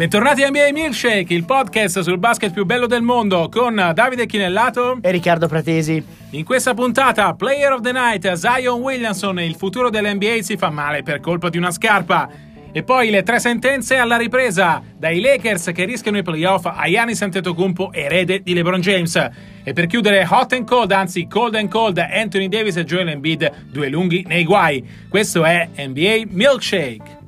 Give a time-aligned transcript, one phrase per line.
[0.00, 4.96] Bentornati a NBA Milkshake, il podcast sul basket più bello del mondo con Davide Chinellato
[5.02, 6.02] e Riccardo Pratesi.
[6.30, 11.02] In questa puntata, Player of the Night, Zion Williamson, il futuro dell'NBA si fa male
[11.02, 12.30] per colpa di una scarpa.
[12.72, 17.20] E poi le tre sentenze alla ripresa, dai Lakers che rischiano i playoff a Giannis
[17.20, 19.16] Antetokounmpo, erede di LeBron James.
[19.62, 23.66] E per chiudere hot and cold, anzi cold and cold, Anthony Davis e Joel Embiid,
[23.70, 24.82] due lunghi nei guai.
[25.10, 27.18] Questo è NBA Milkshake.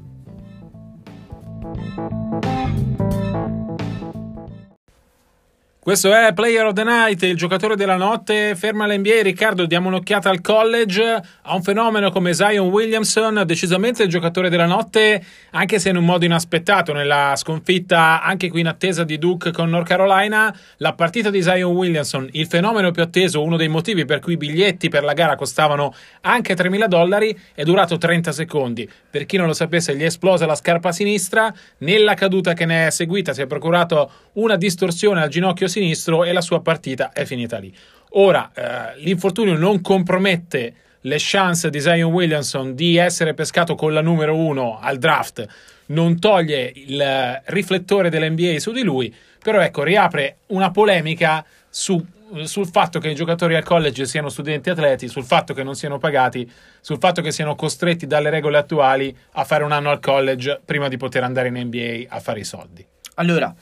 [5.84, 8.54] Questo è Player of the Night, il giocatore della notte.
[8.54, 11.02] Ferma l'NBA, Riccardo, diamo un'occhiata al college.
[11.42, 16.04] A un fenomeno come Zion Williamson, decisamente il giocatore della notte, anche se in un
[16.04, 16.92] modo inaspettato.
[16.92, 21.74] Nella sconfitta, anche qui in attesa di Duke con North Carolina, la partita di Zion
[21.74, 25.34] Williamson, il fenomeno più atteso, uno dei motivi per cui i biglietti per la gara
[25.34, 28.88] costavano anche 3.000 dollari, è durato 30 secondi.
[29.10, 31.52] Per chi non lo sapesse, gli è esplosa la scarpa sinistra.
[31.78, 36.32] Nella caduta che ne è seguita si è procurato una distorsione al ginocchio sinistro e
[36.32, 37.74] la sua partita è finita lì.
[38.10, 44.02] Ora, eh, l'infortunio non compromette le chance di Zion Williamson di essere pescato con la
[44.02, 45.46] numero uno al draft,
[45.86, 49.12] non toglie il riflettore dell'NBA su di lui,
[49.42, 52.04] però ecco, riapre una polemica su,
[52.44, 55.98] sul fatto che i giocatori al college siano studenti atleti, sul fatto che non siano
[55.98, 56.50] pagati,
[56.80, 60.88] sul fatto che siano costretti dalle regole attuali a fare un anno al college prima
[60.88, 62.86] di poter andare in NBA a fare i soldi.
[63.16, 63.54] Allora,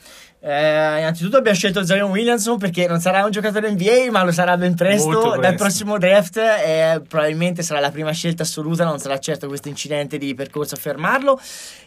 [0.42, 4.56] eh, innanzitutto abbiamo scelto Zion Williamson perché non sarà un giocatore NBA, ma lo sarà
[4.56, 5.40] ben presto, presto.
[5.40, 10.16] dal prossimo draft e probabilmente sarà la prima scelta assoluta, non sarà certo questo incidente
[10.16, 11.38] di percorso a fermarlo.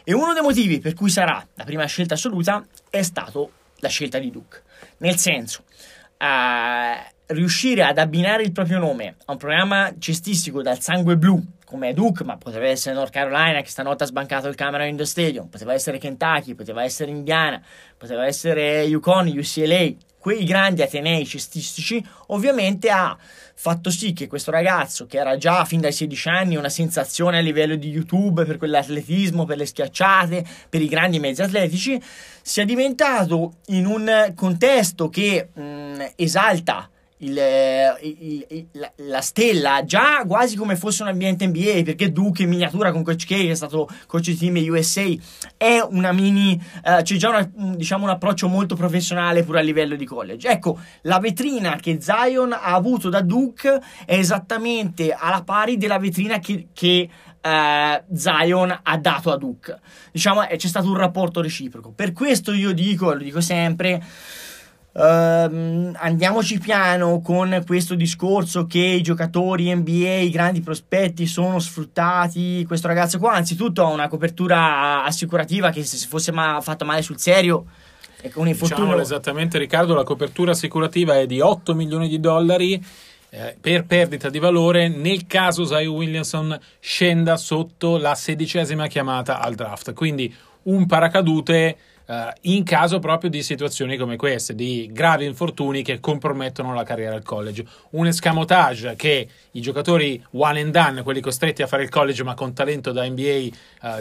[0.04, 4.20] E uno dei motivi per cui sarà la prima scelta assoluta è stato la scelta
[4.20, 4.62] di Duke.
[4.98, 5.64] Nel senso,
[6.18, 11.92] eh, riuscire ad abbinare il proprio nome a un programma cestistico dal sangue blu come
[11.94, 15.74] Duke, ma poteva essere North Carolina che stanotte ha sbancato il Cameron Indoor Stadium, poteva
[15.74, 17.60] essere Kentucky, poteva essere Indiana,
[17.98, 23.18] poteva essere Yukon, UCLA, quei grandi atenei cestistici, ovviamente ha
[23.56, 27.42] fatto sì che questo ragazzo, che era già fin dai 16 anni una sensazione a
[27.42, 32.00] livello di YouTube per quell'atletismo, per le schiacciate, per i grandi mezzi atletici,
[32.44, 36.88] sia diventato in un contesto che mh, esalta
[37.24, 42.50] il, il, il, la stella già quasi come fosse un ambiente NBA perché Duke in
[42.50, 45.06] miniatura con Coach K che è stato coach di team USA
[45.58, 49.96] è una mini uh, c'è già una, diciamo un approccio molto professionale pure a livello
[49.96, 50.48] di college.
[50.50, 56.40] Ecco la vetrina che Zion ha avuto da Duke è esattamente alla pari della vetrina
[56.40, 57.10] che, che
[57.42, 59.80] uh, Zion ha dato a Duke.
[60.12, 61.92] Diciamo c'è stato un rapporto reciproco.
[61.92, 64.02] Per questo io dico lo dico sempre
[64.96, 72.64] Uh, andiamoci piano con questo discorso che i giocatori NBA, i grandi prospetti sono sfruttati.
[72.68, 77.18] Questo ragazzo qua, anzitutto, ha una copertura assicurativa che se fosse ma- fatto male sul
[77.18, 77.66] serio.
[78.22, 78.84] E con infortunio...
[78.84, 82.86] Diciamolo esattamente, Riccardo, la copertura assicurativa è di 8 milioni di dollari
[83.32, 89.56] eh, per perdita di valore nel caso Zion Williamson scenda sotto la sedicesima chiamata al
[89.56, 89.94] draft.
[89.94, 90.32] Quindi
[90.64, 96.74] un paracadute uh, in caso proprio di situazioni come queste, di gravi infortuni che compromettono
[96.74, 97.66] la carriera al college.
[97.92, 102.34] Un escamotage che i giocatori one and done, quelli costretti a fare il college ma
[102.34, 103.52] con talento da NBA eh,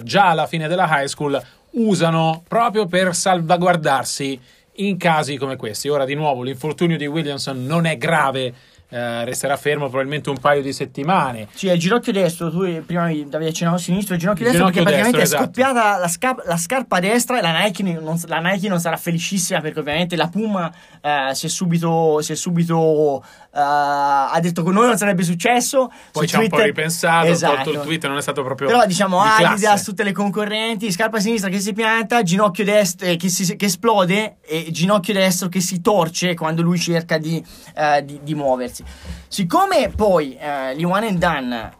[0.02, 1.40] già alla fine della high school,
[1.72, 4.40] usano proprio per salvaguardarsi
[4.76, 5.88] in casi come questi.
[5.88, 8.54] Ora di nuovo l'infortunio di Williamson non è grave
[8.92, 11.48] eh, resterà fermo probabilmente un paio di settimane.
[11.54, 14.70] Sì, il ginocchio destro, tu prima mi davi accennato a sinistra, il ginocchio il destro
[14.70, 15.42] ginocchio perché destro, praticamente esatto.
[15.42, 18.98] è scoppiata la, sca- la, scarpa destra e la Nike non, la Nike non, sarà
[18.98, 20.70] felicissima perché ovviamente la Puma
[21.00, 23.58] eh, si è subito, si è subito Uh,
[24.32, 25.92] ha detto con noi non sarebbe successo.
[26.10, 27.70] Poi ci ha un po' ripensato, esatto.
[27.70, 28.68] il tweet non è stato proprio.
[28.68, 33.16] Però diciamo di Adidas, tutte le concorrenti, scarpa sinistra che si pianta, ginocchio destro eh,
[33.16, 37.44] che, si, che, esplode e ginocchio destro che si torce quando lui cerca di,
[38.04, 38.81] di, di muoversi.
[39.28, 41.72] Siccome poi uh, gli one and done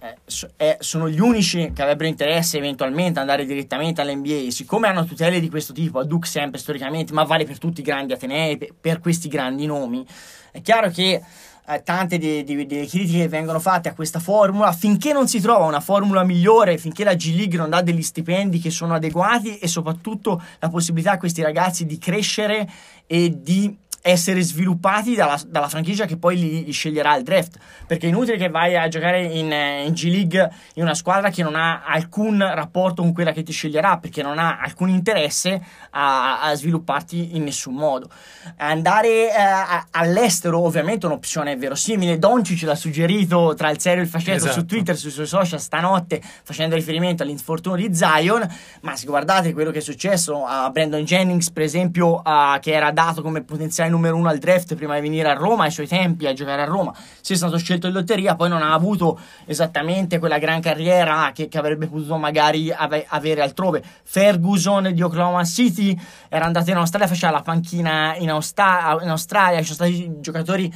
[0.56, 5.38] eh, sono gli unici che avrebbero interesse eventualmente ad andare direttamente all'NBA, siccome hanno tutele
[5.40, 9.00] di questo tipo, a Duke sempre storicamente, ma vale per tutti i grandi Atenei, per,
[9.00, 10.04] questi grandi nomi,
[10.50, 11.22] è chiaro che
[11.64, 15.80] eh, tante delle critiche che vengono fatte a questa formula, finché non si trova una
[15.80, 20.42] formula migliore, finché la G League non dà degli stipendi che sono adeguati e soprattutto
[20.58, 22.68] la possibilità a questi ragazzi di crescere
[23.06, 27.56] e di essere sviluppati dalla, dalla franchigia che poi li, li, sceglierà il draft.
[27.86, 31.30] Perché è inutile che vai a giocare in, eh, in, G League in una squadra
[31.30, 35.62] che non ha alcun rapporto con quella che ti sceglierà, perché non ha alcun interesse
[35.90, 38.10] a, a svilupparti in nessun modo.
[38.56, 42.18] Andare eh, a, all'estero, ovviamente, è un'opzione verosimile.
[42.18, 44.52] Doncic l'ha suggerito tra il serio e il fascetto esatto.
[44.52, 48.44] su Twitter, sui suoi social stanotte, facendo riferimento all'infortunio di Zion.
[48.80, 52.90] Ma se guardate quello che è successo a Brandon Jennings, per esempio, uh, che era
[52.90, 56.26] dato come potenziale numero uno al draft prima di venire a Roma, ai suoi tempi
[56.26, 60.18] a giocare a Roma, si è stato scelto in lotteria, poi non ha avuto esattamente
[60.18, 63.82] quella gran carriera che, che avrebbe potuto magari ave, avere altrove.
[64.02, 65.98] Ferguson di Oklahoma City
[66.28, 70.74] era andato in Australia, faceva la panchina in, Austra- in Australia, ci sono stati giocatori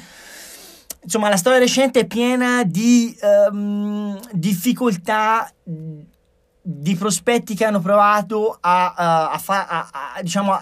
[1.07, 5.49] insomma, la storia recente è piena di um, difficoltà
[6.69, 10.59] di prospetti che hanno provato a, a, a, a diciamo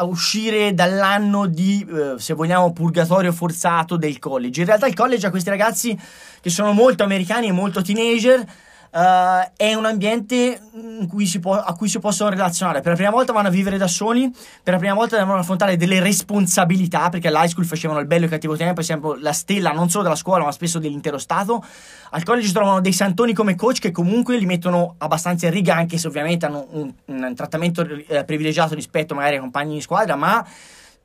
[0.00, 4.62] uscire dall'anno di, eh, se vogliamo, purgatorio forzato del college.
[4.62, 5.96] In realtà il college ha questi ragazzi
[6.40, 8.44] che sono molto americani e molto teenager
[8.94, 10.60] Uh, è un ambiente
[11.08, 12.82] cui può, a cui si possono relazionare.
[12.82, 14.30] Per la prima volta vanno a vivere da soli,
[14.62, 18.24] per la prima volta devono affrontare delle responsabilità, perché all'high school facevano il bello e
[18.26, 21.64] il cattivo tempo, è sempre la stella non solo della scuola, ma spesso dell'intero Stato.
[22.10, 25.96] Al college trovano dei santoni come coach che comunque li mettono abbastanza in riga, anche
[25.96, 30.46] se ovviamente hanno un, un trattamento eh, privilegiato rispetto magari ai compagni di squadra, ma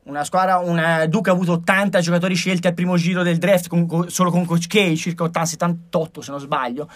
[0.03, 4.09] una squadra, una Duke ha avuto 80 giocatori scelti al primo giro del draft con,
[4.09, 6.89] solo con Coach K, circa 80, 78 se non sbaglio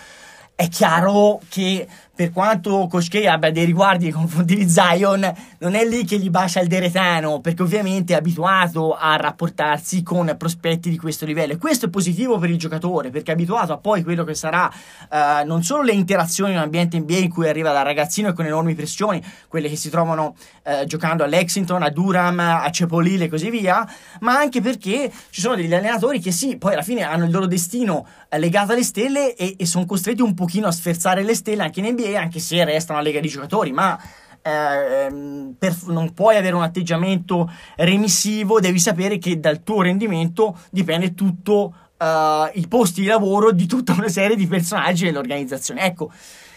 [0.61, 1.87] è chiaro che
[2.21, 6.29] per quanto Koshkei abbia dei riguardi nei confronti di Zion, non è lì che gli
[6.29, 11.53] bacia il deretano, perché ovviamente è abituato a rapportarsi con prospetti di questo livello.
[11.53, 14.71] E questo è positivo per il giocatore, perché è abituato a poi quello che sarà
[15.09, 18.33] uh, non solo le interazioni in un ambiente NBA in cui arriva da ragazzino e
[18.33, 23.25] con enormi pressioni, quelle che si trovano uh, giocando a Lexington, a Durham, a Cepolile
[23.25, 23.83] e così via,
[24.19, 27.47] ma anche perché ci sono degli allenatori che sì, poi alla fine hanno il loro
[27.47, 31.63] destino uh, legato alle stelle e, e sono costretti un pochino a sferzare le stelle
[31.63, 33.99] anche in NBA anche se resta una lega di giocatori, ma
[34.41, 41.13] eh, per, non puoi avere un atteggiamento remissivo, devi sapere che dal tuo rendimento dipende
[41.13, 45.81] tutto uh, i posti di lavoro di tutta una serie di personaggi dell'organizzazione.
[45.81, 46.11] Ecco,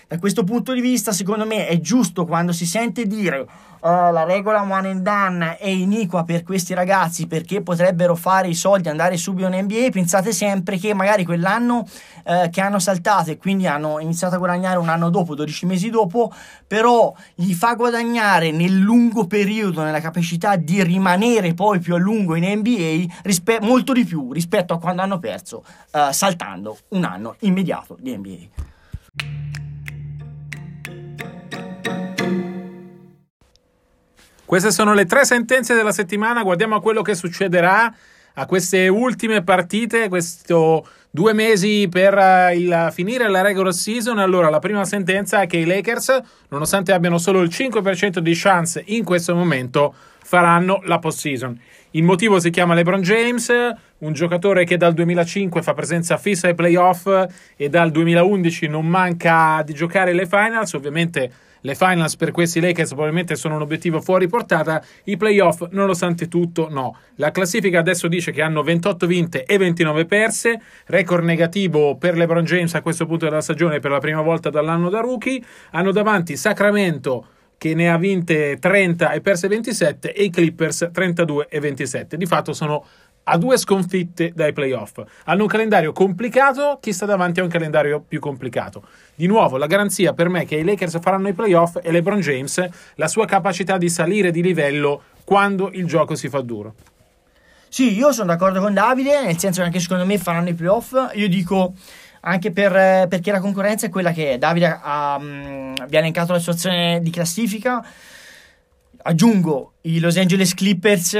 [0.08, 3.46] da questo punto di vista, secondo me, è giusto quando si sente dire
[3.84, 8.54] uh, la regola one and done è iniqua per questi ragazzi perché potrebbero fare i
[8.54, 9.90] soldi, andare subito in NBA.
[9.90, 11.86] Pensate sempre che magari quell'anno
[12.24, 15.90] uh, che hanno saltato e quindi hanno iniziato a guadagnare un anno dopo, 12 mesi
[15.90, 16.32] dopo,
[16.66, 22.34] però gli fa guadagnare nel lungo periodo, nella capacità di rimanere poi più a lungo
[22.34, 27.36] in NBA, rispe- molto di più rispetto a quando hanno perso uh, saltando un anno
[27.40, 29.63] immediato di NBA.
[34.44, 36.42] Queste sono le tre sentenze della settimana.
[36.42, 37.92] Guardiamo a quello che succederà
[38.34, 44.18] a queste ultime partite, questo due mesi per uh, il finire la regular season.
[44.18, 48.82] Allora, la prima sentenza è che i Lakers, nonostante abbiano solo il 5% di chance
[48.86, 51.58] in questo momento, faranno la postseason.
[51.92, 53.52] Il motivo si chiama LeBron James,
[53.98, 57.08] un giocatore che dal 2005 fa presenza fissa ai playoff
[57.56, 60.72] e dal 2011 non manca di giocare le finals.
[60.72, 61.32] Ovviamente
[61.64, 66.68] le finals per questi Lakers probabilmente sono un obiettivo fuori portata, i playoff nonostante tutto
[66.70, 66.98] no.
[67.16, 72.44] La classifica adesso dice che hanno 28 vinte e 29 perse, record negativo per LeBron
[72.44, 76.36] James a questo punto della stagione per la prima volta dall'anno da rookie, hanno davanti
[76.36, 82.18] Sacramento che ne ha vinte 30 e perse 27 e i Clippers 32 e 27.
[82.18, 82.84] Di fatto sono
[83.24, 85.02] a due sconfitte dai playoff.
[85.24, 88.86] Hanno un calendario complicato, chi sta davanti ha un calendario più complicato.
[89.14, 92.66] Di nuovo, la garanzia per me che i Lakers faranno i playoff è LeBron James,
[92.96, 96.74] la sua capacità di salire di livello quando il gioco si fa duro.
[97.68, 100.94] Sì, io sono d'accordo con Davide, nel senso che anche secondo me faranno i playoff.
[101.14, 101.74] Io dico
[102.20, 104.38] anche per, perché la concorrenza è quella che è.
[104.38, 107.84] Davide ha, um, vi ha elencato la situazione di classifica.
[109.02, 111.16] Aggiungo, i Los Angeles Clippers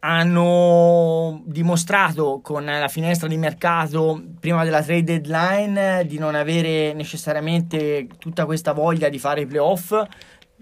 [0.00, 8.06] hanno dimostrato con la finestra di mercato prima della trade deadline di non avere necessariamente
[8.18, 9.94] tutta questa voglia di fare i playoff.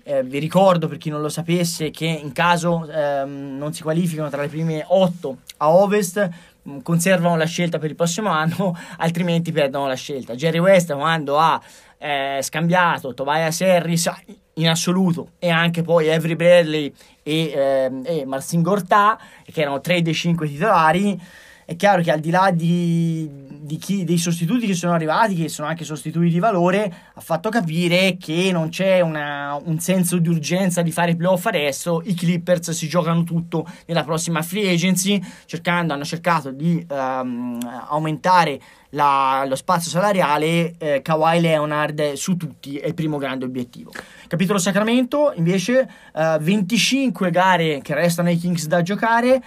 [0.02, 4.30] Eh, vi ricordo per chi non lo sapesse che in caso ehm, non si qualificano
[4.30, 6.28] tra le prime 8 a ovest
[6.68, 11.40] mm, conservano la scelta per il prossimo anno altrimenti perdono la scelta Jerry West quando
[11.40, 11.60] ha
[12.06, 14.10] eh, scambiato Tobias Harris
[14.54, 20.02] in assoluto e anche poi Avery Bradley e, eh, e Marcin Gortà che erano tre
[20.02, 21.20] dei cinque titolari
[21.66, 23.28] è chiaro che al di là di,
[23.60, 27.48] di chi, dei sostituti che sono arrivati, che sono anche sostituti di valore, ha fatto
[27.48, 32.02] capire che non c'è una, un senso di urgenza di fare playoff adesso.
[32.04, 37.58] I Clippers si giocano tutto nella prossima free agency, cercando, hanno cercato di um,
[37.88, 40.76] aumentare la, lo spazio salariale.
[40.78, 43.90] Eh, Kawhi Leonard su tutti è il primo grande obiettivo.
[44.28, 49.42] Capitolo Sacramento, invece, uh, 25 gare che restano ai Kings da giocare.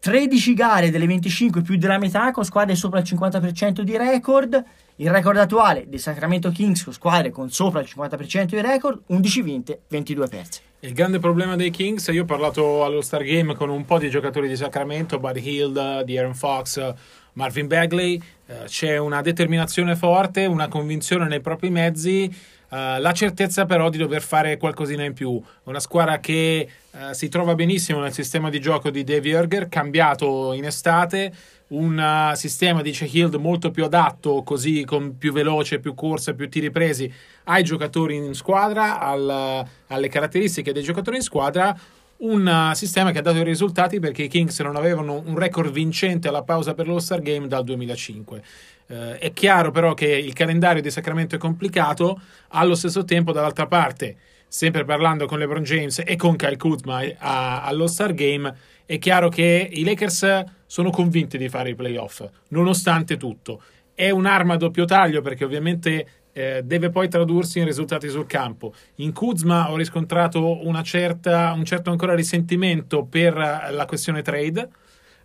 [0.00, 4.64] 13 gare delle 25 più della metà con squadre sopra il 50% di record.
[4.96, 9.42] Il record attuale dei Sacramento Kings con squadre con sopra il 50% di record, 11
[9.42, 10.60] vinte, 22 perse.
[10.80, 14.08] Il grande problema dei Kings, io ho parlato allo Star Game con un po' di
[14.10, 16.94] giocatori di Sacramento, Buddy Hield, di Aaron Fox,
[17.32, 22.32] Marvin Bagley, eh, c'è una determinazione forte, una convinzione nei propri mezzi
[22.70, 25.40] Uh, la certezza però di dover fare qualcosina in più.
[25.64, 30.52] Una squadra che uh, si trova benissimo nel sistema di gioco di Dave Jurger, cambiato
[30.52, 31.32] in estate,
[31.68, 36.50] un uh, sistema, dice Hild, molto più adatto, così con più veloce, più corsa, più
[36.50, 37.10] tiri presi
[37.44, 41.74] ai giocatori in squadra, al, alle caratteristiche dei giocatori in squadra.
[42.18, 46.26] Un sistema che ha dato i risultati perché i Kings non avevano un record vincente
[46.26, 48.42] alla pausa per lo Star Game dal 2005.
[48.88, 53.66] Eh, è chiaro però che il calendario di Sacramento è complicato, allo stesso tempo dall'altra
[53.66, 54.16] parte,
[54.48, 58.52] sempre parlando con LeBron James e con Kyle Kuzma allo Star Game,
[58.86, 63.62] è chiaro che i Lakers sono convinti di fare i playoff, nonostante tutto.
[63.94, 68.72] È un'arma a doppio taglio perché ovviamente eh, deve poi tradursi in risultati sul campo.
[68.96, 74.68] In Kuzma ho riscontrato certa, un certo ancora risentimento per la questione trade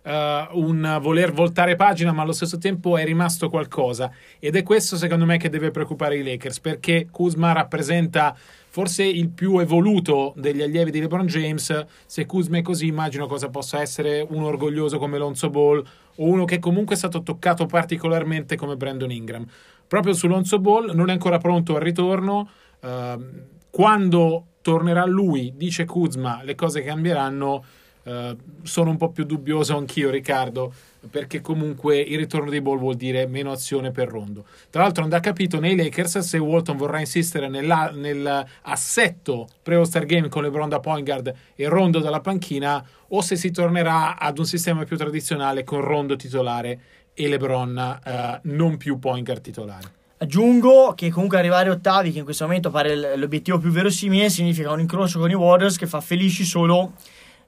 [0.04, 4.10] uh, un voler voltare pagina, ma allo stesso tempo è rimasto qualcosa.
[4.38, 8.36] Ed è questo, secondo me, che deve preoccupare i Lakers, perché Kuzma rappresenta
[8.68, 11.86] forse il più evoluto degli allievi di LeBron James.
[12.06, 15.78] Se Kuzma è così, immagino cosa possa essere un orgoglioso come Lonzo Ball
[16.16, 19.46] o uno che comunque è stato toccato particolarmente come Brandon Ingram.
[19.86, 22.48] Proprio su Lonzo Ball non è ancora pronto al ritorno.
[22.80, 23.22] Uh,
[23.70, 27.64] quando tornerà lui, dice Kuzma, le cose cambieranno
[28.04, 30.72] Uh, sono un po' più dubbioso anch'io, Riccardo,
[31.10, 34.44] perché comunque il ritorno di Ball vuol dire meno azione per Rondo.
[34.68, 40.42] Tra l'altro, non da capito nei Lakers se Walton vorrà insistere nell'assetto pre-All-Star Game con
[40.42, 44.84] LeBron da point guard e Rondo dalla panchina o se si tornerà ad un sistema
[44.84, 46.80] più tradizionale con Rondo titolare
[47.14, 49.92] e LeBron uh, non più point guard titolare.
[50.18, 54.80] Aggiungo che comunque arrivare ottavi, che in questo momento pare l'obiettivo più verosimile, significa un
[54.80, 56.92] incrocio con i Warriors che fa felici solo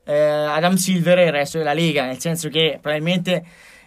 [0.06, 3.44] eh, Adam Silver e il resto della Lega, nel senso che probabilmente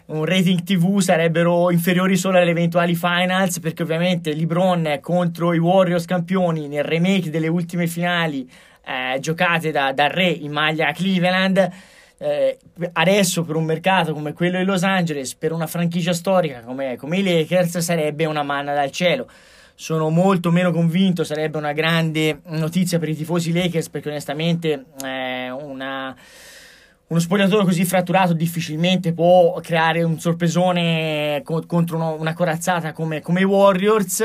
[0.07, 6.05] un rating TV sarebbero inferiori solo alle eventuali finals perché ovviamente LeBron contro i Warriors
[6.05, 8.49] campioni nel remake delle ultime finali
[8.85, 11.69] eh, giocate da, da Re in maglia Cleveland
[12.17, 12.57] eh,
[12.93, 17.19] adesso per un mercato come quello di Los Angeles per una franchigia storica come, come
[17.19, 19.29] i Lakers sarebbe una manna dal cielo
[19.79, 25.49] sono molto meno convinto, sarebbe una grande notizia per i tifosi Lakers perché onestamente eh,
[25.49, 26.13] una,
[27.07, 33.21] uno spogliatore così fratturato difficilmente può creare un sorpresone co- contro uno, una corazzata come,
[33.21, 34.21] come i Warriors.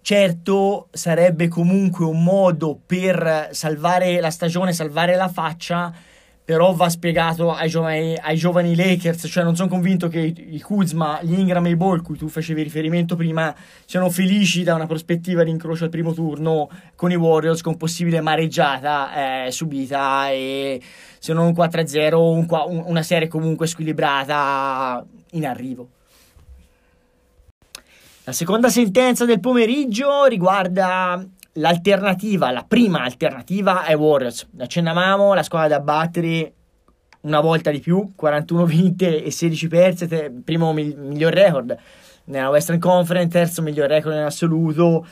[0.00, 5.92] Certo, sarebbe comunque un modo per salvare la stagione, salvare la faccia
[6.48, 11.20] però va spiegato ai giovani, ai giovani Lakers, cioè non sono convinto che i, Kuzma,
[11.20, 15.44] gli Ingram e i Ball, cui tu facevi riferimento prima, siano felici da una prospettiva
[15.44, 20.80] di incrocio al primo turno con i Warriors, con possibile mareggiata eh, subita e
[21.18, 22.46] se non un 4-0, un,
[22.86, 25.88] una serie comunque squilibrata in arrivo.
[28.24, 31.22] La seconda sentenza del pomeriggio riguarda
[31.54, 34.48] l'alternativa, la prima alternativa è Warriors.
[34.58, 36.52] Accennavamo la squadra da battere
[37.22, 41.76] una volta di più, 41 vinte e 16 perse, primo miglior record
[42.24, 45.06] nella Western Conference, terzo miglior record in assoluto,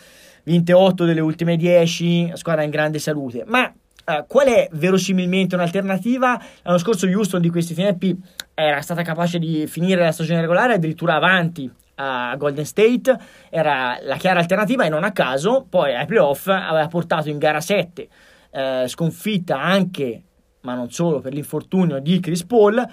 [0.45, 3.45] vinte 8 delle ultime 10, squadra in grande salute.
[3.47, 3.73] Ma
[4.07, 6.41] Uh, qual è verosimilmente un'alternativa?
[6.63, 8.17] L'anno scorso Houston di questi tempi
[8.55, 13.17] era stata capace di finire la stagione regolare addirittura avanti a Golden State
[13.51, 17.61] era la chiara alternativa e non a caso poi ai playoff aveva portato in gara
[17.61, 18.09] 7
[18.51, 20.23] eh, sconfitta anche
[20.61, 22.87] ma non solo per l'infortunio di Chris Paul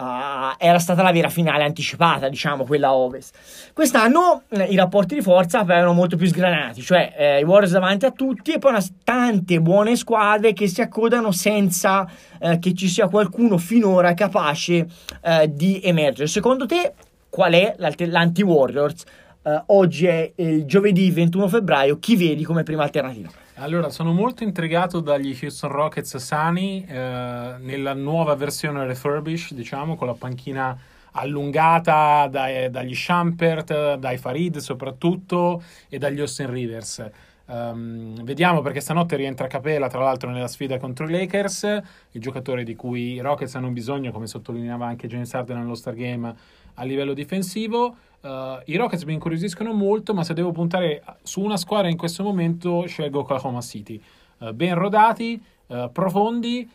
[0.00, 3.36] Uh, era stata la vera finale anticipata, diciamo, quella ovest.
[3.74, 8.06] Quest'anno eh, i rapporti di forza erano molto più sgranati, cioè eh, i Warriors davanti
[8.06, 12.88] a tutti e poi una, tante buone squadre che si accodano senza eh, che ci
[12.88, 14.86] sia qualcuno finora capace
[15.20, 16.28] eh, di emergere.
[16.28, 16.94] Secondo te
[17.30, 19.04] qual è l'anti-Warriors.
[19.42, 23.30] Uh, oggi è il giovedì 21 febbraio, chi vedi come prima alternativa?
[23.54, 30.06] Allora, sono molto intrigato dagli Houston Rockets sani eh, nella nuova versione refurbish, diciamo, con
[30.06, 30.78] la panchina
[31.12, 37.10] allungata dai, dagli Schampert, dai Farid soprattutto e dagli Austin Rivers.
[37.50, 41.82] Um, vediamo perché stanotte rientra Capela, tra l'altro, nella sfida contro i Lakers,
[42.12, 45.94] il giocatore di cui i Rockets hanno bisogno, come sottolineava anche James Harden nello Star
[45.94, 46.34] Game
[46.80, 47.94] a livello difensivo.
[48.22, 52.22] Uh, I Rockets mi incuriosiscono molto, ma se devo puntare su una squadra in questo
[52.22, 54.00] momento, scelgo Oklahoma City.
[54.38, 56.68] Uh, ben rodati, uh, profondi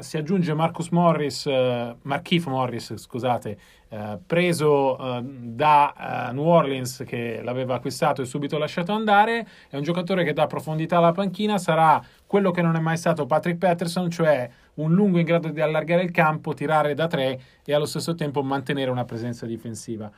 [0.00, 3.58] si aggiunge Marcus Morris, Markif Morris, scusate,
[4.26, 9.48] preso da New Orleans che l'aveva acquistato e subito lasciato andare.
[9.70, 13.24] È un giocatore che dà profondità alla panchina, sarà quello che non è mai stato
[13.24, 17.74] Patrick Patterson, cioè un lungo in grado di allargare il campo, tirare da tre e
[17.74, 20.10] allo stesso tempo mantenere una presenza difensiva.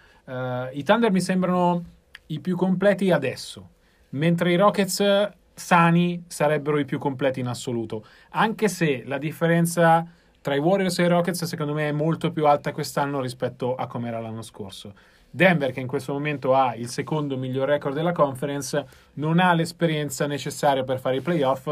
[0.73, 1.85] I Thunder mi sembrano
[2.27, 3.69] i più completi adesso,
[4.11, 8.05] mentre i Rockets sani sarebbero i più completi in assoluto.
[8.31, 10.07] Anche se la differenza
[10.41, 13.87] tra i Warriors e i Rockets secondo me è molto più alta quest'anno rispetto a
[13.87, 14.95] come era l'anno scorso.
[15.29, 20.27] Denver, che in questo momento ha il secondo miglior record della conference, non ha l'esperienza
[20.27, 21.69] necessaria per fare i playoff,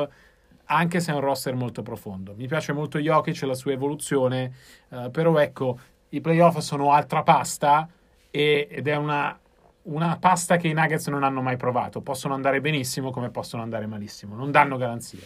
[0.66, 2.34] anche se è un roster molto profondo.
[2.36, 4.52] Mi piace molto Jokic e la sua evoluzione,
[4.90, 5.78] eh, però ecco,
[6.10, 7.88] i playoff sono altra pasta
[8.30, 9.38] e, ed è una
[9.84, 12.00] una pasta che i Nuggets non hanno mai provato.
[12.00, 15.20] Possono andare benissimo come possono andare malissimo, non danno garanzie.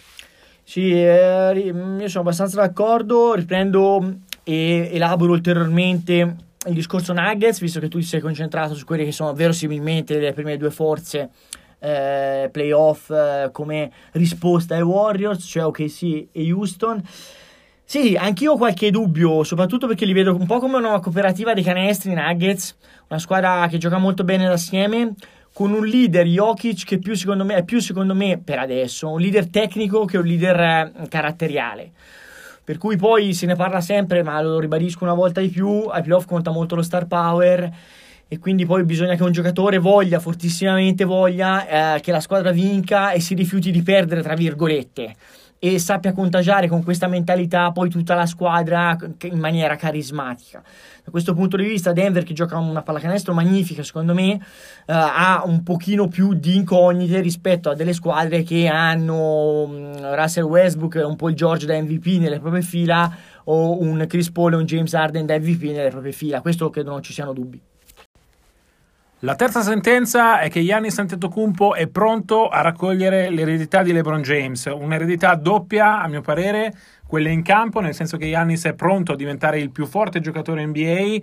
[0.63, 3.35] Sì, eh, io sono abbastanza d'accordo.
[3.35, 9.05] Riprendo e elaboro ulteriormente il discorso Nuggets, visto che tu ti sei concentrato su quelle
[9.05, 11.31] che sono verosimilmente le prime due forze
[11.79, 17.03] eh, playoff eh, come risposta ai Warriors, cioè OKC e Houston.
[17.85, 21.63] Sì, anch'io ho qualche dubbio, soprattutto perché li vedo un po' come una cooperativa dei
[21.63, 22.77] canestri Nuggets,
[23.09, 25.15] una squadra che gioca molto bene d'assieme,
[25.55, 29.21] con un leader Jokic che più secondo me, è più secondo me per adesso un
[29.21, 31.93] leader tecnico che un leader eh, caratteriale.
[32.63, 36.03] Per cui poi se ne parla sempre, ma lo ribadisco una volta di più, ai
[36.03, 37.73] playoff conta molto lo star power
[38.29, 43.13] e quindi poi bisogna che un giocatore voglia fortissimamente voglia eh, che la squadra vinca
[43.13, 45.15] e si rifiuti di perdere tra virgolette
[45.59, 50.63] e sappia contagiare con questa mentalità poi tutta la squadra in maniera carismatica.
[51.05, 54.39] Da questo punto di vista Denver che gioca una pallacanestro magnifica secondo me uh,
[54.87, 61.03] ha un pochino più di incognite rispetto a delle squadre che hanno um, Russell Westbrook
[61.05, 63.13] un po' il George da MVP nelle proprie fila
[63.45, 66.41] o un Chris Paul e un James Harden da MVP nelle proprie fila.
[66.41, 67.61] Questo credo non ci siano dubbi.
[69.23, 74.67] La terza sentenza è che Giannis Antetokounmpo è pronto a raccogliere l'eredità di LeBron James,
[74.67, 76.73] un'eredità doppia a mio parere,
[77.05, 80.65] quella in campo, nel senso che Giannis è pronto a diventare il più forte giocatore
[80.65, 81.21] NBA, eh,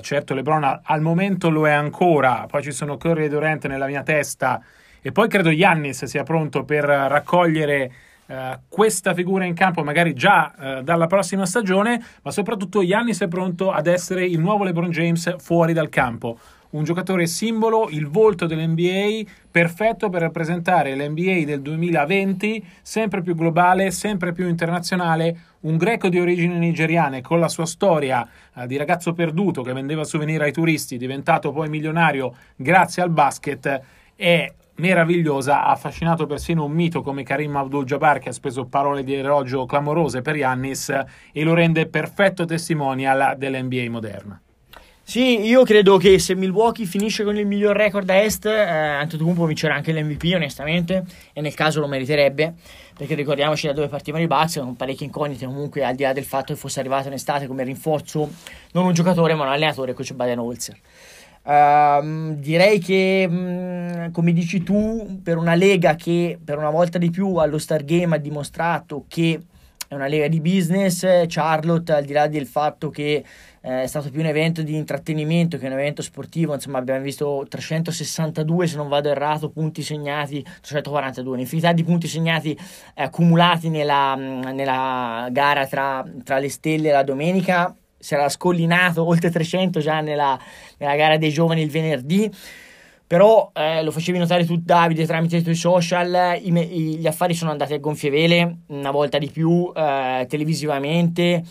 [0.00, 4.02] certo LeBron al momento lo è ancora, poi ci sono Curry e Durant nella mia
[4.02, 4.62] testa.
[5.02, 7.92] E poi credo Giannis sia pronto per raccogliere
[8.26, 13.28] Uh, questa figura in campo magari già uh, dalla prossima stagione, ma soprattutto Giannis è
[13.28, 16.38] pronto ad essere il nuovo LeBron James fuori dal campo.
[16.74, 23.92] Un giocatore simbolo, il volto dell'NBA, perfetto per rappresentare l'NBA del 2020, sempre più globale,
[23.92, 29.12] sempre più internazionale, un greco di origini nigeriane con la sua storia eh, di ragazzo
[29.12, 33.80] perduto che vendeva souvenir ai turisti, diventato poi milionario grazie al basket,
[34.16, 39.14] è meravigliosa, ha affascinato persino un mito come Karim Abdul-Jabbar che ha speso parole di
[39.14, 40.88] elogio clamorose per Yannis
[41.32, 44.40] e lo rende perfetto testimonial dell'NBA moderna.
[45.06, 49.44] Sì, io credo che se Milwaukee finisce con il miglior record a est, eh, Antetokounmpo
[49.44, 52.54] vincerà anche l'MVP onestamente, e nel caso lo meriterebbe,
[52.96, 56.24] perché ricordiamoci da dove partivano i Bucks, con parecchie incognite comunque al di là del
[56.24, 58.30] fatto che fosse arrivato in estate come rinforzo
[58.72, 60.76] non un giocatore ma un allenatore, coach Baden-Holzer.
[61.44, 67.10] Uh, direi che, mh, come dici tu, per una lega che per una volta di
[67.10, 69.38] più allo Star Game ha dimostrato che
[69.86, 73.24] è una lega di business, Charlotte, al di là del fatto che
[73.60, 77.46] eh, è stato più un evento di intrattenimento che un evento sportivo, insomma abbiamo visto
[77.48, 82.52] 362 se non vado errato punti segnati, 342, un'infinità di punti segnati
[82.94, 87.74] eh, accumulati nella, nella gara tra, tra, le stelle la domenica,
[88.04, 90.38] si era scollinato oltre 300 già nella,
[90.76, 92.30] nella gara dei giovani il venerdì
[93.06, 97.32] però eh, lo facevi notare tu Davide tramite i tuoi social i, i, gli affari
[97.32, 101.42] sono andati a gonfie vele una volta di più eh, televisivamente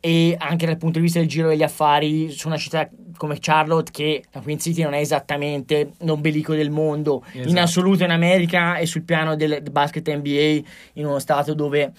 [0.00, 3.90] e anche dal punto di vista del giro degli affari su una città come Charlotte
[3.90, 7.48] che la Queen City non è esattamente l'ombelico del mondo esatto.
[7.48, 10.60] in assoluto in America e sul piano del basket NBA
[10.94, 11.92] in uno stato dove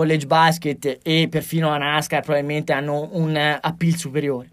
[0.00, 4.48] college basket e perfino la NASCAR probabilmente hanno un appeal superiore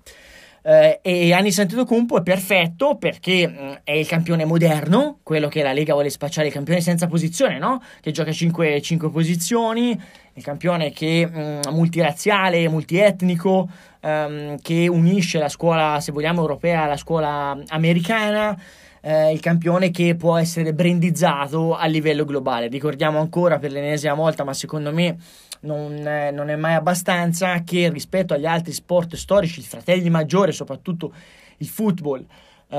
[0.62, 5.64] Eh, e Giannis Antetokounmpo è perfetto perché mh, mm, è il campione moderno, quello che
[5.64, 7.82] la Lega vuole spacciare, il campione senza posizione, no?
[8.02, 9.98] Che gioca 5, 5 posizioni,
[10.34, 13.70] il campione che mh, mm, multiraziale, multietnico,
[14.02, 18.60] um, che unisce la scuola, se vogliamo, europea alla scuola americana.
[19.08, 22.68] Eh, il campione che può essere brandizzato a livello globale.
[22.68, 25.18] Ricordiamo ancora per l'ennesima volta, ma secondo me
[25.62, 30.52] non è, non è mai abbastanza che rispetto agli altri sport storici, i fratelli maggiori,
[30.52, 31.14] soprattutto
[31.60, 32.26] il football,
[32.70, 32.78] eh,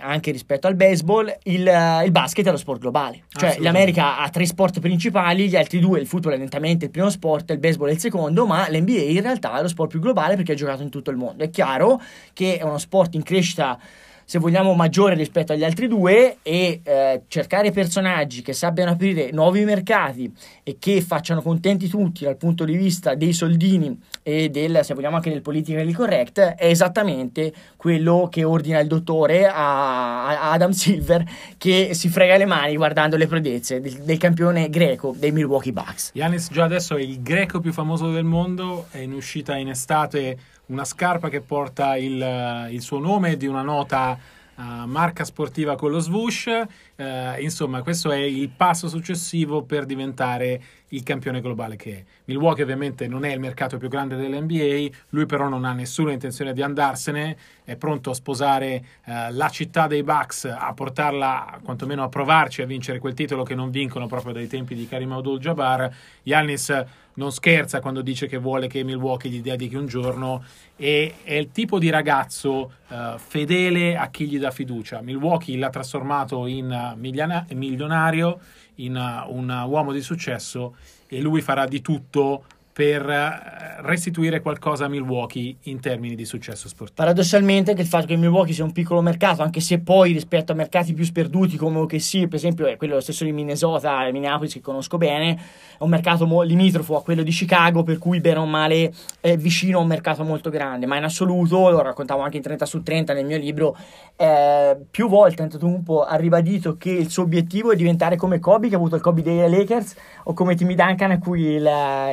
[0.00, 1.60] anche rispetto al baseball, il,
[2.04, 3.22] il, basket è lo sport globale.
[3.28, 7.08] Cioè l'America ha tre sport principali, gli altri due, il football è lentamente il primo
[7.08, 10.34] sport, il baseball è il secondo, ma l'NBA in realtà è lo sport più globale
[10.34, 11.44] perché è giocato in tutto il mondo.
[11.44, 13.78] È chiaro che è uno sport in crescita
[14.24, 19.64] se vogliamo, maggiore rispetto agli altri due e eh, cercare personaggi che sappiano aprire nuovi
[19.64, 20.32] mercati
[20.62, 25.16] e che facciano contenti tutti dal punto di vista dei soldini e del, se vogliamo,
[25.16, 31.24] anche del politically correct è esattamente quello che ordina il dottore a, a Adam Silver
[31.58, 36.10] che si frega le mani guardando le prodezze del, del campione greco dei Milwaukee Bucks.
[36.14, 40.38] Yanis già adesso è il greco più famoso del mondo, è in uscita in estate
[40.66, 44.18] una scarpa che porta il, il suo nome di una nota
[44.54, 46.48] uh, marca sportiva con lo swoosh.
[46.94, 52.04] Uh, insomma, questo è il passo successivo per diventare il campione globale che è.
[52.26, 56.52] Milwaukee ovviamente non è il mercato più grande dell'NBA, lui però non ha nessuna intenzione
[56.52, 62.08] di andarsene, è pronto a sposare uh, la città dei Bucks, a portarla quantomeno a
[62.08, 65.94] provarci a vincere quel titolo che non vincono proprio dai tempi di Karim Abdul-Jabbar.
[66.22, 70.42] Giannis non scherza quando dice che vuole che Milwaukee gli dedichi un giorno
[70.76, 75.02] e è il tipo di ragazzo uh, fedele a chi gli dà fiducia.
[75.02, 76.98] Milwaukee l'ha trasformato in uh,
[77.54, 78.40] milionario,
[78.76, 84.86] in uh, un uomo di successo e lui farà di tutto per eh, restituire qualcosa
[84.86, 87.02] a Milwaukee in termini di successo sportivo.
[87.02, 90.54] Paradossalmente che il fatto che Milwaukee sia un piccolo mercato, anche se poi rispetto a
[90.54, 94.60] mercati più sperduti come OKC, per esempio è quello stesso di Minnesota e Minneapolis che
[94.62, 95.34] conosco bene,
[95.78, 99.36] è un mercato mo- limitrofo a quello di Chicago, per cui bene o male è
[99.36, 102.82] vicino a un mercato molto grande, ma in assoluto, lo raccontavo anche in 30 su
[102.82, 103.76] 30 nel mio libro,
[104.16, 108.74] eh, più volte Antetokounmpo ha ribadito che il suo obiettivo è diventare come Kobe, che
[108.76, 111.70] ha avuto il Kobe dei Lakers, o come Timmy Duncan a cui il,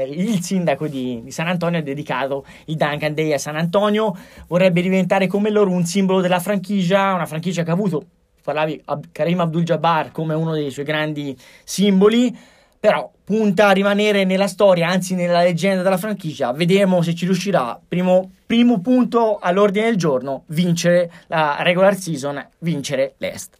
[0.09, 4.81] il sindaco di, di, San Antonio ha dedicato il Duncan Day a San Antonio, vorrebbe
[4.81, 8.03] diventare come loro un simbolo della franchigia, una franchigia che ha avuto,
[8.43, 12.35] parlavi Karim Abdul-Jabbar come uno dei suoi grandi simboli,
[12.79, 17.79] però punta a rimanere nella storia, anzi nella leggenda della franchigia, vedremo se ci riuscirà.
[17.85, 23.57] Primo, primo punto all'ordine del giorno, vincere la regular season, vincere l'Est.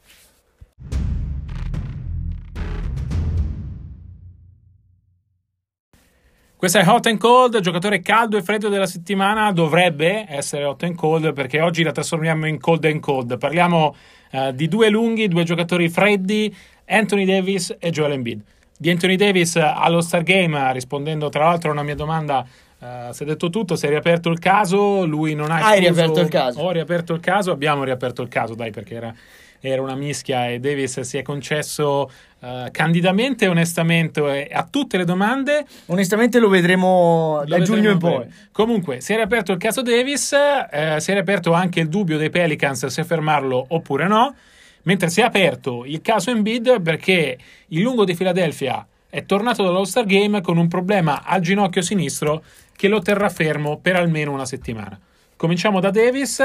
[6.60, 10.94] Questo è Hot and Cold, giocatore caldo e freddo della settimana, dovrebbe essere Hot and
[10.94, 13.38] Cold perché oggi la trasformiamo in Cold and Cold.
[13.38, 13.96] Parliamo
[14.32, 16.54] uh, di due lunghi, due giocatori freddi,
[16.86, 18.42] Anthony Davis e Joel Embiid.
[18.78, 22.46] Di Anthony Davis allo Star Game, rispondendo tra l'altro a una mia domanda,
[22.78, 25.66] uh, si è detto tutto, si è riaperto il caso, lui non ha...
[25.66, 26.60] Hai riaperto il caso?
[26.60, 29.16] Ho riaperto il caso, abbiamo riaperto il caso, dai perché era
[29.60, 35.06] era una mischia e Davis si è concesso uh, candidamente e onestamente a tutte le
[35.06, 35.66] domande.
[35.88, 38.26] Onestamente lo vedremo lo da giugno in poi.
[38.52, 42.30] Comunque, si era aperto il caso Davis, eh, si era aperto anche il dubbio dei
[42.30, 44.36] Pelicans se fermarlo oppure no,
[44.84, 50.06] mentre si è aperto il caso Embiid perché il lungo di Philadelphia è tornato dall'All-Star
[50.06, 52.44] Game con un problema al ginocchio sinistro
[52.76, 54.98] che lo terrà fermo per almeno una settimana.
[55.36, 56.42] Cominciamo da Davis.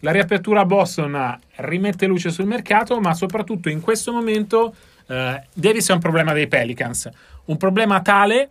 [0.00, 4.74] La riapertura a Boston rimette luce sul mercato, ma soprattutto in questo momento
[5.06, 7.08] eh, Davis è un problema dei Pelicans.
[7.46, 8.48] Un problema tale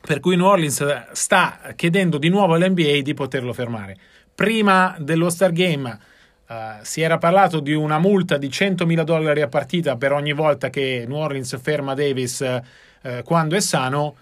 [0.00, 3.96] per cui New Orleans sta chiedendo di nuovo all'NBA di poterlo fermare.
[4.34, 5.98] Prima dello Star Game
[6.46, 10.70] eh, si era parlato di una multa di 100.000 dollari a partita per ogni volta
[10.70, 14.16] che New Orleans ferma Davis eh, quando è sano.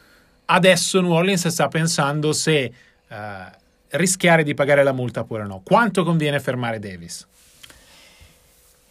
[0.45, 2.73] Adesso New Orleans sta pensando se
[3.09, 3.61] eh,
[3.93, 5.61] rischiare di pagare la multa oppure no.
[5.65, 7.27] Quanto conviene fermare Davis?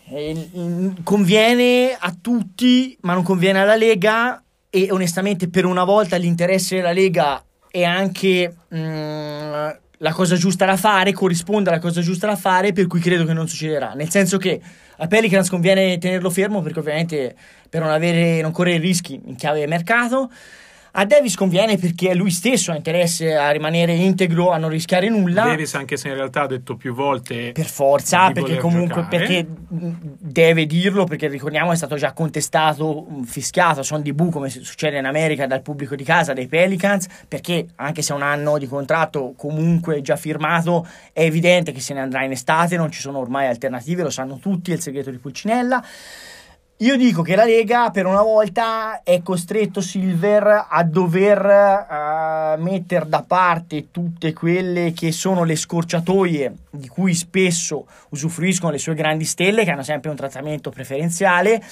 [0.10, 0.50] Eh,
[1.04, 6.92] conviene a tutti, ma non conviene alla Lega e onestamente per una volta l'interesse della
[6.92, 12.74] Lega è anche mm, la cosa giusta da fare, corrisponde alla cosa giusta da fare,
[12.74, 13.94] per cui credo che non succederà.
[13.94, 14.60] Nel senso che
[14.98, 17.36] a Pelicans conviene tenerlo fermo perché ovviamente
[17.70, 20.30] per non, avere, non correre rischi in chiave di mercato
[20.94, 25.44] A Davis conviene perché lui stesso ha interesse a rimanere integro, a non rischiare nulla.
[25.44, 27.54] Davis, anche se in realtà ha detto più volte.
[27.54, 33.84] Per forza, perché comunque perché deve dirlo, perché ricordiamo è stato già contestato, fischiato a
[33.84, 38.02] son di bu, come succede in America, dal pubblico di casa, dei Pelicans, perché anche
[38.02, 42.26] se ha un anno di contratto comunque già firmato, è evidente che se ne andrà
[42.26, 45.82] in estate, non ci sono ormai alternative, lo sanno tutti, è il segreto di Pulcinella.
[46.82, 53.08] Io dico che la Lega per una volta è costretto Silver a dover uh, mettere
[53.08, 59.26] da parte tutte quelle che sono le scorciatoie di cui spesso usufruiscono le sue grandi
[59.26, 61.64] stelle che hanno sempre un trattamento preferenziale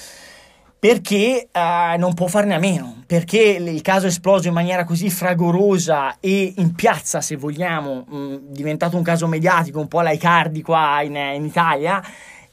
[0.78, 5.10] perché uh, non può farne a meno, perché il caso è esploso in maniera così
[5.10, 11.02] fragorosa e in piazza, se vogliamo, mh, diventato un caso mediatico, un po' laicardi qua
[11.02, 12.00] in, in Italia,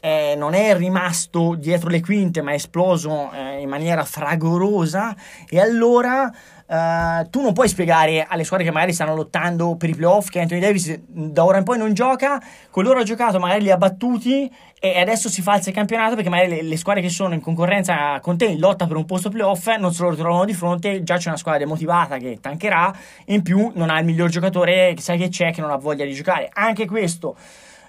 [0.08, 5.14] eh, non è rimasto dietro le quinte ma è esploso eh, in maniera fragorosa.
[5.50, 6.32] E allora
[6.66, 10.40] eh, tu non puoi spiegare alle squadre che magari stanno lottando per i playoff che
[10.40, 13.76] Anthony Davis da ora in poi non gioca, con loro ha giocato, magari li ha
[13.76, 17.42] battuti e adesso si falsa il campionato perché magari le, le, squadre che sono in
[17.42, 21.04] concorrenza con te in lotta per un posto playoff non se lo ritrovano di fronte,
[21.04, 25.02] già c'è una squadra demotivata che tancherà, in più non ha il miglior giocatore che
[25.02, 26.50] sai che c'è che non ha voglia di giocare.
[26.54, 27.36] Anche questo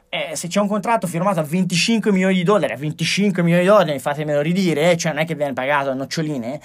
[0.08, 3.68] eh, se c'è un contratto firmato a 25 milioni di dollari, a 25 milioni di
[3.68, 6.60] dollari, fatemelo ridire, cioè non è che viene pagato a noccioline,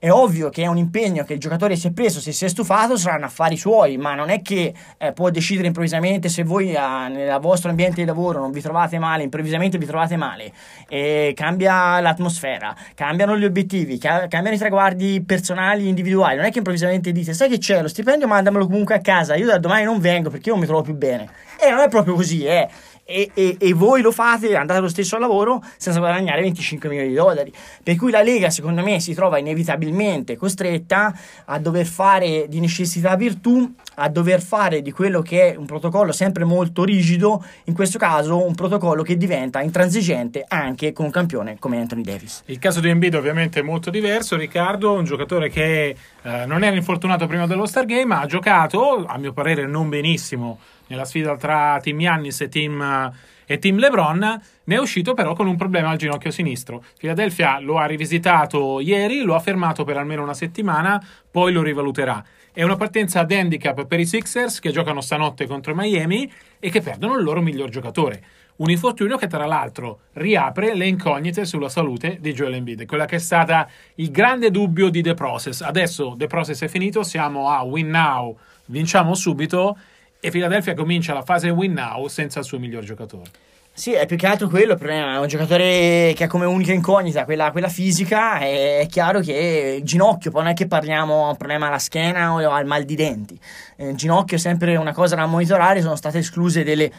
[0.00, 2.48] è ovvio che è un impegno che il giocatore si è preso, se si è
[2.48, 6.78] stufato saranno affari suoi, ma non è che eh, può decidere improvvisamente se voi eh,
[6.78, 10.52] nel vostro ambiente di lavoro non vi trovate male, improvvisamente vi trovate male,
[10.88, 17.10] e cambia l'atmosfera, cambiano gli obiettivi, cambiano i traguardi personali, individuali, non è che improvvisamente
[17.10, 17.82] dite sai che c'è?
[17.82, 20.68] Lo stipendio mandamelo comunque a casa, io da domani non vengo perché io non mi
[20.68, 21.28] trovo più bene.
[21.60, 22.68] E non è proprio così, eh
[23.10, 27.14] e, e, e, voi lo fate, andate lo stesso lavoro senza guadagnare 25 milioni di
[27.14, 27.50] dollari.
[27.82, 33.16] Per cui la Lega, secondo me, si trova inevitabilmente costretta a dover fare di necessità
[33.16, 37.96] virtù, a dover fare di quello che è un protocollo sempre molto rigido, in questo
[37.96, 42.42] caso un protocollo che diventa intransigente anche con un campione come Anthony Davis.
[42.44, 46.76] Il caso di Embiid ovviamente è molto diverso, Riccardo, un giocatore che eh, non era
[46.76, 50.58] infortunato prima dello Star Game, ma ha giocato, a mio parere non benissimo,
[50.88, 53.12] nella sfida tra Team Yannis e Team,
[53.50, 56.84] e team LeBron, ne è uscito però con un problema al ginocchio sinistro.
[56.98, 62.22] Philadelphia lo ha rivisitato ieri, lo ha fermato per almeno una settimana, poi lo rivaluterà.
[62.52, 66.82] È una partenza ad handicap per i Sixers che giocano stanotte contro Miami e che
[66.82, 68.22] perdono il loro miglior giocatore.
[68.56, 73.16] Un infortunio che tra l'altro riapre le incognite sulla salute di Joel Embiid, quella che
[73.16, 75.62] è stata il grande dubbio di The Process.
[75.62, 79.78] Adesso The Process è finito, siamo a win now, vinciamo subito
[80.20, 83.30] e Philadelphia comincia la fase win now senza il suo miglior giocatore.
[83.78, 84.76] Sì, è più che altro quello.
[84.76, 88.38] È un giocatore che ha come unica incognita quella, quella fisica.
[88.38, 92.50] È chiaro che il ginocchio, poi non è che parliamo un problema alla schiena o
[92.50, 93.38] al mal di denti.
[93.76, 95.80] Il ginocchio è sempre una cosa da monitorare.
[95.80, 96.90] Sono state escluse delle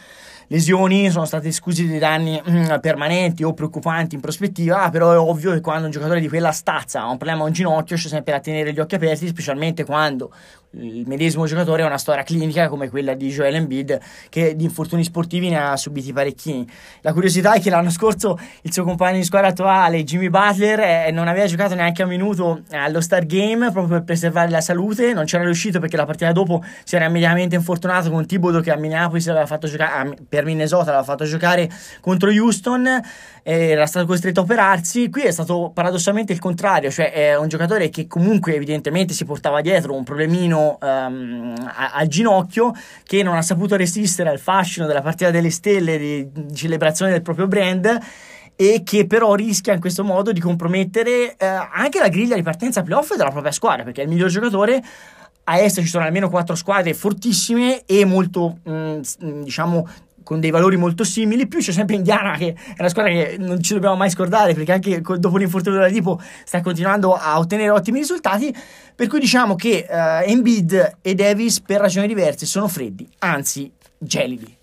[0.50, 5.52] lesioni, sono stati esclusi dei danni mm, permanenti o preoccupanti in prospettiva, però è ovvio
[5.52, 8.34] che quando un giocatore di quella stazza ha un problema a un ginocchio c'è sempre
[8.34, 10.32] da tenere gli occhi aperti, specialmente quando
[10.74, 15.04] il medesimo giocatore ha una storia clinica come quella di Joel Embiid che di infortuni
[15.04, 16.68] sportivi ne ha subiti parecchini.
[17.02, 21.12] La curiosità è che l'anno scorso il suo compagno di squadra attuale, Jimmy Butler, eh,
[21.12, 25.26] non aveva giocato neanche un minuto allo Star Game proprio per preservare la salute, non
[25.26, 29.28] c'era riuscito perché la partita dopo si era immediatamente infortunato con Tibodo che a Minneapolis
[29.28, 31.68] aveva fatto giocare, per Minnesota l'aveva fatto giocare
[32.00, 33.02] contro Houston,
[33.42, 37.90] era stato costretto a operarsi, qui è stato paradossalmente il contrario, cioè è un giocatore
[37.90, 43.42] che comunque evidentemente si portava dietro un problemino mano um, al ginocchio che non ha
[43.42, 48.00] saputo resistere al fascino della partita delle stelle di, di celebrazione del proprio brand
[48.56, 52.84] e che però rischia in questo modo di compromettere eh, anche la griglia di partenza
[52.84, 54.84] playoff della propria squadra perché è il miglior giocatore
[55.46, 59.88] a est ci sono almeno quattro squadre fortissime e molto mh, mm, diciamo
[60.24, 61.48] con dei valori molto simili.
[61.48, 64.72] Più c'è sempre Indiana, che è una squadra che non ci dobbiamo mai scordare, perché
[64.72, 68.54] anche dopo l'infortunio della tipo sta continuando a ottenere ottimi risultati.
[68.96, 74.58] Per cui diciamo che uh, Embiid e Davis, per ragioni diverse, sono freddi, anzi gelidi.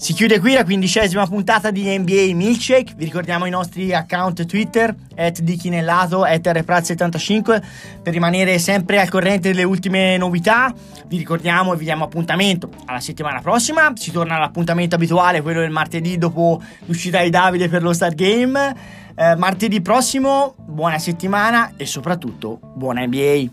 [0.00, 2.94] Si chiude qui la quindicesima puntata di NBA Milkshake.
[2.96, 7.62] Vi ricordiamo i nostri account Twitter, at Dichinellato, at rpraz75,
[8.02, 10.72] per rimanere sempre al corrente delle ultime novità.
[11.06, 13.92] Vi ricordiamo e vi diamo appuntamento alla settimana prossima.
[13.94, 18.74] Si torna all'appuntamento abituale, quello del martedì dopo l'uscita di Davide per lo Star Game.
[19.14, 23.50] Eh, martedì prossimo, buona settimana e soprattutto buona NBA.